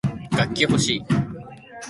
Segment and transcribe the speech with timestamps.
[0.35, 1.05] 楽器ほしい